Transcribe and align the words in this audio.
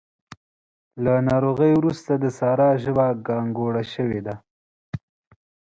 له 1.03 1.13
ناروغۍ 1.29 1.73
روسته 1.83 2.13
د 2.19 2.25
سارا 2.37 2.69
ژبه 2.83 3.05
ګانګوړه 3.27 3.83
شوې 3.93 4.21
ده. 4.25 4.35